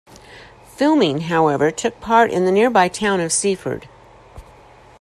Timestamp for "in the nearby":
2.31-2.87